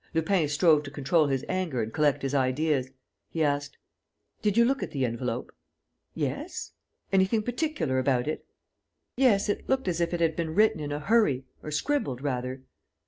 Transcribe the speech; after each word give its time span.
Lupin 0.15 0.47
strove 0.49 0.81
to 0.81 0.89
control 0.89 1.27
his 1.27 1.45
anger 1.47 1.79
and 1.83 1.93
collect 1.93 2.23
his 2.23 2.33
ideas. 2.33 2.89
He 3.29 3.43
asked: 3.43 3.77
"Did 4.41 4.57
you 4.57 4.65
look 4.65 4.81
at 4.81 4.89
the 4.89 5.05
envelope?" 5.05 5.51
"Yes." 6.15 6.71
"Anything 7.13 7.43
particular 7.43 7.99
about 7.99 8.27
it?" 8.27 8.43
"Yes, 9.15 9.47
it 9.47 9.69
looked 9.69 9.87
as 9.87 10.01
if 10.01 10.11
it 10.11 10.19
had 10.19 10.35
been 10.35 10.55
written 10.55 10.79
in 10.79 10.91
a 10.91 10.99
hurry, 10.99 11.45
or 11.61 11.69
scribbled, 11.69 12.23
rather." 12.23 12.63